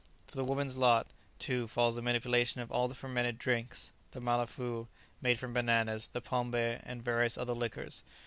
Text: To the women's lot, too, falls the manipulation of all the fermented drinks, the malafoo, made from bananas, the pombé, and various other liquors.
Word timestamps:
To 0.29 0.35
the 0.35 0.43
women's 0.43 0.77
lot, 0.77 1.05
too, 1.37 1.67
falls 1.67 1.93
the 1.93 2.01
manipulation 2.01 2.59
of 2.59 2.71
all 2.71 2.87
the 2.87 2.95
fermented 2.95 3.37
drinks, 3.37 3.91
the 4.13 4.19
malafoo, 4.19 4.87
made 5.21 5.37
from 5.37 5.53
bananas, 5.53 6.07
the 6.07 6.23
pombé, 6.23 6.81
and 6.83 7.05
various 7.05 7.37
other 7.37 7.53
liquors. 7.53 8.03